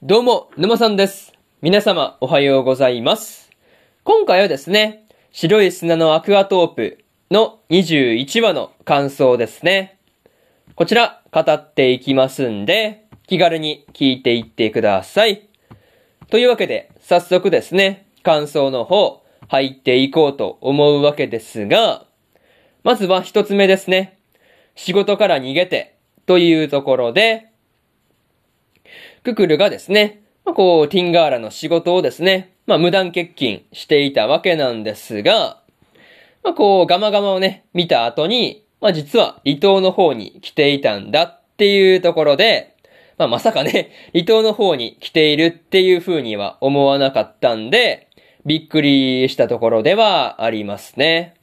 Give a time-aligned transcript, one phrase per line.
[0.00, 1.32] どうも、沼さんです。
[1.60, 3.50] 皆様、おはようございます。
[4.04, 6.98] 今回はですね、白い砂のアクアトープ
[7.32, 9.98] の21話の感想ですね。
[10.76, 15.48] こちら、語っていきますんで、気軽に聞いていってください。
[16.30, 22.06] というわけで、早速ですね、感想の方、入っていこうと思うわけですが、
[22.84, 24.16] まずは一つ目ですね。
[24.76, 27.48] 仕事から逃げて、というところで、
[29.28, 35.60] ククルがですね、まあ、こう、ティンガーラの仕事をですね、まあ、無断欠勤していたわけなんですが、
[36.42, 42.76] まあ、こう、ガマガマをね、見た後に、まあ、実は離島の方に来ていたんだっていうところで、
[43.18, 48.08] まあ、まさかね、 離島の方に来ているっていう風には思わなかったんで、
[48.46, 51.34] びっくりしたところではありますね。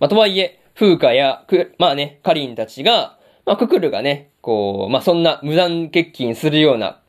[0.00, 3.17] まあ、とはいえ、風花や、く、まあね、カリンたちが、
[3.48, 7.00] まあ、ククルがね、こう、まあ、そんな無断欠勤するような、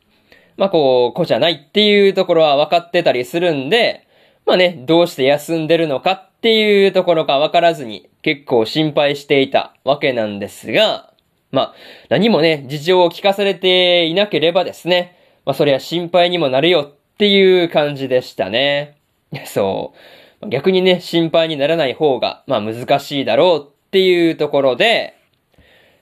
[0.55, 4.07] まあ、こう、子じゃないっていうところは分かってたりするんで、
[4.45, 11.11] まあね、どうして休んでるのかっていうところが分からずに結構心配していたわけなんですが、
[11.51, 11.73] まあ、
[12.07, 18.95] 何もね、事情を聞かされていなければですね、まあ、そりゃ心配にもなるよっていう感じでしたね。
[19.43, 19.93] そ
[20.41, 20.47] う。
[20.47, 25.18] 逆にね、心配にならない方が、まあ難しいだろうっていうところで、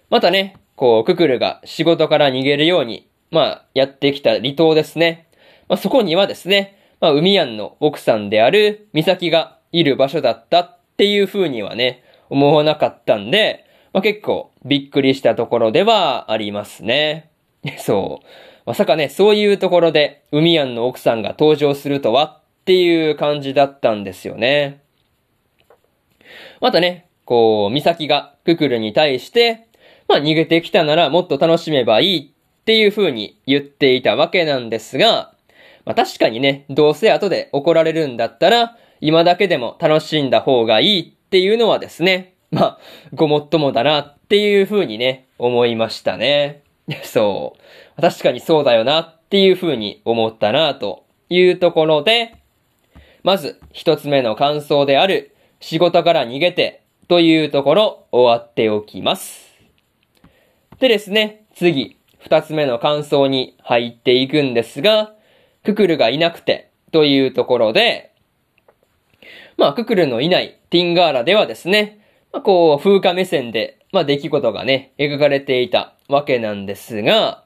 [0.09, 5.27] またね、こう、ククルが仕事から逃げるように、まあ、やってきた離島ですね。
[5.67, 17.30] まあそこにはですね、まあ、海やんの奥さんである美咲がいる場所だったっていう風にはね、思わなかったんで、まあ、結構びっくりしたところではありますね。
[17.78, 18.25] そう。
[18.66, 24.81] まさかね、そういうところで海やんの奥さんが登場するとはっていう感じだったんですよね。
[26.59, 29.66] またね、こう、美咲がククルに対して、
[30.08, 35.33] まあ逃げてきたならもっと楽しめばいいっていう風に言っていたわけなんですが、
[35.86, 42.79] まあ確かにね、どうせ後で怒られるんだったら、今だけでも楽しんだ方がいいっていうのはですね、まあ、
[43.13, 46.63] ごもっともだなっていう風にね、思いましたね。
[47.03, 47.56] そ
[47.97, 48.01] う。
[48.01, 52.35] 確かにそうだよなっていう風に思ったなというところで、
[53.24, 59.47] まず一つ目の感想である仕事から逃げてというところ終わっておきます。
[60.79, 65.13] でですね、次、二つ目の感想に入っていくんですが、
[65.63, 68.13] ククルがいなくてというところで、
[69.57, 71.99] まあ、ククルのいないティンガーラではですね、
[72.31, 77.44] まあ、こう、風化目線で、まあ、出来事がね、描かれていたわけなんですが、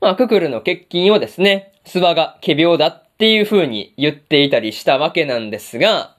[0.00, 6.16] まあ、ククルの欠勤をですね、スワが仮病だっていう風に言っていたりしたわけなんですが、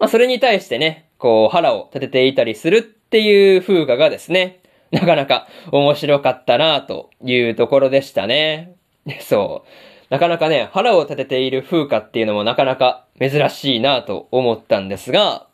[0.00, 4.61] まあ、それに対してね、こう、腹を立てていたりするっていう風化がですね、
[4.92, 8.74] なかなか面白かったなというところでしたね。
[9.20, 9.68] そう。
[10.12, 15.46] なかなかね、腹を立てている風化っていうのもなかなか珍しいなと思ったんですが、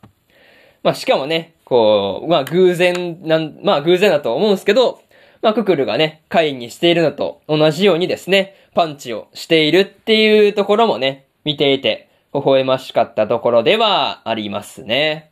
[0.83, 5.01] まあしかもね、こう、まあ偶然なん、まあ偶然だと思うんですけど、
[5.41, 15.28] まあククルがね、会にしているのと同じようにですね、パンチをしているっていうところもね、見ていて、微笑ましかったところではありますね。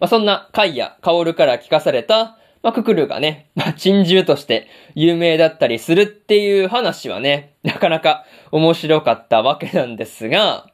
[0.00, 10.66] まあそんなカイやカオルから聞かされた、まあ、ククルがね、まあ、珍獣として有名だったりするっていう話はね、なかなか面白かったわけなんですが、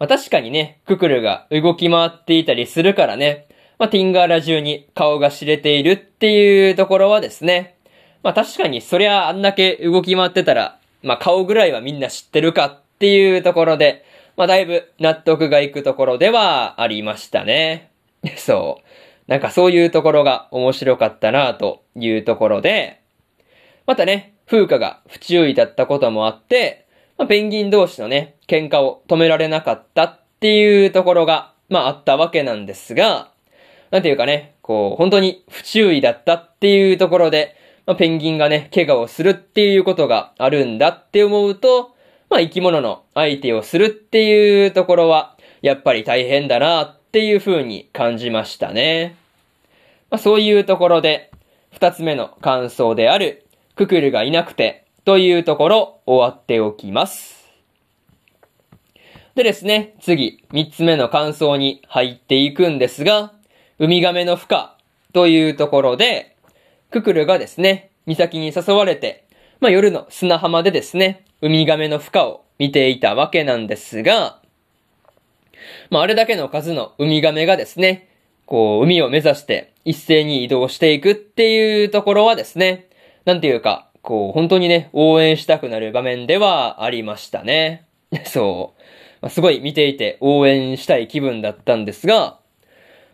[0.00, 3.46] まあ、確かにね、ククルが動き回っていたりするからね、
[3.78, 7.76] まあ、ティンガーラ中に顔が知れているっていうところはですね、
[8.24, 14.04] まあ、確かにそりゃあんだけ動き回ってたら、まあ、顔ぐらいはみんな知ってるかっていうところで、
[14.36, 17.91] まあ、だいぶ納得がいくところではありましたね。
[18.36, 19.30] そう。
[19.30, 23.00] なんかそういうところが面白かったなというところで、
[23.86, 26.86] またね、風花が不注意だったこともあって、
[27.18, 33.30] まあ、ペンギン同士のね、喧嘩を止められなかったっていうところが、まああったわけなんですが、
[33.90, 37.56] なんていうかね、こう、本当に不注意だったっていうところで、
[37.86, 41.94] まあ、ペンギンがね、怪我をするっていうことがあるんだって思うと、
[42.30, 49.16] まあ生き物の相手をするっていうところは、やっぱり大変だなっていう風に感じましたね。
[50.08, 51.30] まあ、そういうところで、
[51.70, 53.44] 二つ目の感想である、
[53.76, 57.50] ククルがいなくて、というところ、終わっておきます。
[59.34, 63.34] でですね、次、三つ目の感想に入っていくんですが、
[63.78, 64.70] ウミガメの負荷
[65.12, 66.34] というところで、
[66.90, 69.26] ククルがですね、岬に誘われて、
[69.60, 74.41] まあ、夜の砂浜でですね、ウミガメの負荷を見ていたわけなんですが、
[75.90, 78.08] まあ、あれだけの数のウミガメがですね、
[78.46, 82.88] こう、海を目指して一斉に移動していくっていうところはですね、
[83.24, 87.86] なんていうか、こう、本当にね、応援したくなる場面ではありましたね。
[88.24, 88.82] そう。
[89.22, 92.38] まあ、すごい見ていて応援したい気分だったんですが、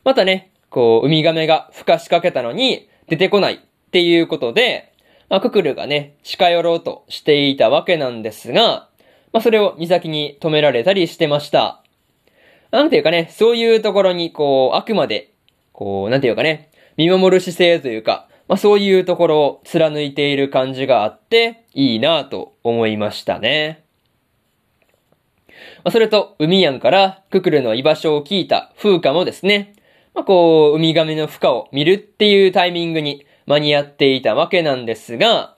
[0.04, 3.58] またね、こう、ウミガメが孵化しかけたのに出てこないっ
[3.90, 4.92] ていうことで、
[5.28, 8.88] まあ、ククルがね、近寄ろうとしていたわけなんですが、
[9.32, 11.82] まあ、それを岬に止められたりしてました。
[12.70, 15.32] なんていうかね、そういうところに、こう、あくまで、
[15.72, 23.84] こう、なんていうかね、見守る姿勢というか、まあ、そういうところを貫いている感じがあって、いいなぁと思いましたね。
[25.84, 29.74] まあ、それと、海やんからククルの居場所を聞いた風花もですね、
[30.14, 35.56] まあ、こう、ウミガメの負荷を見るっていうタイミングに間に合っていたわけなんですが、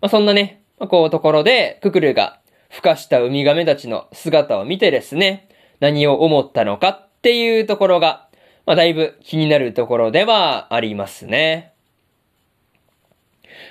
[0.00, 2.40] まあ、そんなね、まあ、こう、ところで、ククルが
[2.70, 5.48] 孵化したウミガメたちの姿を見てですね、
[5.80, 8.28] 何を思ったのかっていうところが、
[8.66, 11.72] まあ、だいぶ気になるところではありますね。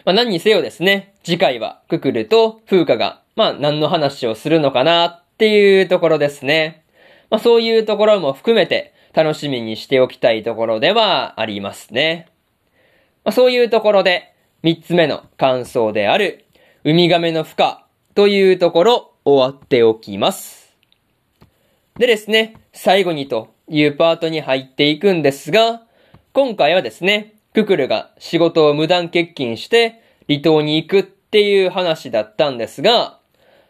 [0.06, 6.84] まあ、何にせよですね、次回はククルと風花が、まあ、何の話をするのかなっていうところですね。
[7.30, 12.28] まあ、そういうところも含めて楽しみにしておきたいところではありますね。
[13.24, 14.34] まあ、そういうところで、
[14.64, 16.46] 三つ目の感想である、
[16.84, 17.78] ウミガメの負荷
[18.16, 20.69] というところ終わっておきます。
[22.00, 25.82] でですね、最後にというパートに入っていくんですが、
[26.32, 33.20] 今回はですね、ククルが仕事を無断欠勤して離島に行くっていう話だったんですが、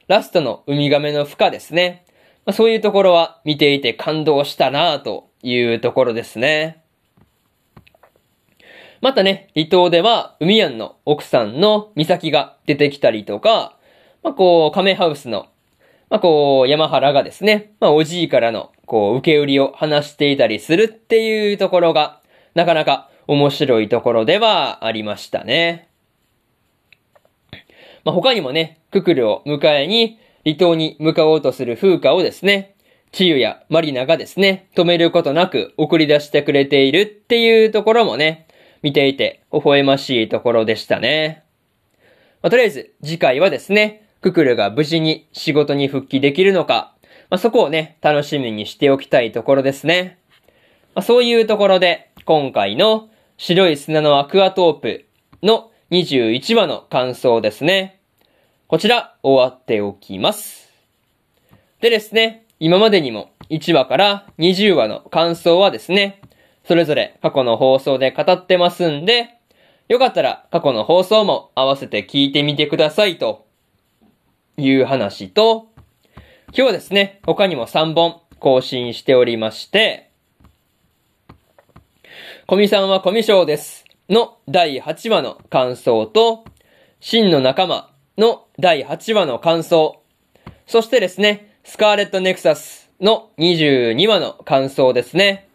[0.07, 2.05] ラストのウミガメの負荷ですね。
[2.45, 6.83] まあ、そういうところは見ていて感動したなぁというところですね。
[9.01, 13.75] またね、離島では、海やんの奥さんの美咲が出てきたりとか、
[14.21, 15.47] まあ、こう、亀ハウスの、
[16.09, 22.21] まあ、こう、山原がですね、まあ、おじいからの、こう、受け売りを話していたりするっていうところが、
[22.55, 25.87] なかなか面白いところではありましたね。
[28.03, 32.75] まあ、他にもね、ククルを迎えに、離島に向かおうとする風花をですね、
[33.11, 38.47] チユやマリナがですね、止めることなく送り出してくれているっていうところもね、
[38.81, 41.43] 見ていて微笑ましいところでしたね。
[42.41, 46.93] まあ、とりあえず次回はですね、ククルが無事に仕事に復帰できるのか、
[47.29, 50.17] まあ、そこをね、楽しみにしておきたいところですね。
[50.95, 55.05] まあ、そういうところで、今回の白い砂のアクアトープ
[55.41, 58.01] の21話の感想ですね。
[58.67, 60.69] こちら、終わっておきます。
[61.79, 66.21] でですね、今までにも1話から20話の感想はですね、
[66.65, 69.29] それぞれ過去の放送で語ってますんで、
[69.87, 73.47] よかったら過去の放送も合わせて聞いてみてくださいと
[74.59, 75.67] いう話と、
[76.47, 80.09] 今日はですね、他にも3本更新しておりまして、
[82.47, 86.45] コミさんはコミショウですの第8話の感想と、
[86.99, 90.01] 真の仲間の第8話の感想、
[90.65, 95.47] そしてですね、スカーレットネクサスの22話の感想ですね。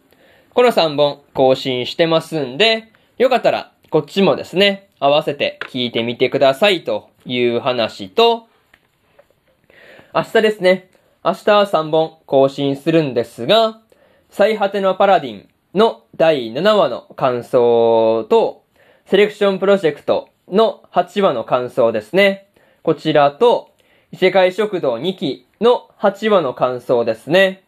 [0.53, 8.47] この3本更新してますんで、よかったらこっちもですね、合わせて聞いてみてくださいという話と、
[10.15, 10.89] 明日ですね、
[11.25, 13.81] 明日は3本更新するんですが、
[14.29, 18.63] 最果てのパラディンの第7話の感想と、
[19.07, 22.47] セレクションプロジェクトの8話の感想ですね。
[22.81, 23.71] こちらと、
[24.13, 27.65] 異世界食堂2期の8話の感想ですね。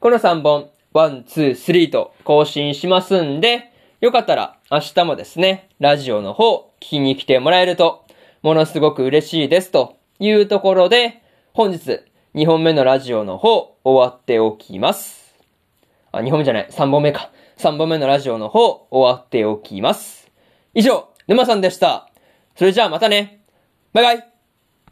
[0.00, 8.04] この3本ワン、ツー、スリーと更新しますんで、よかったら明日もですね、ラジオの方聞きに来てもらえると、
[8.42, 12.00] ものすごく嬉しいですというところで、本日
[12.34, 15.34] 2本目のラジオの方終わっておきます。
[16.12, 17.30] あ、2本目じゃない、3本目か。
[17.56, 20.30] 3本目のラジオの方終わっておきます。
[20.74, 22.10] 以上、沼さんでした。
[22.56, 23.44] それじゃあまたね。
[23.92, 24.37] バイバイ。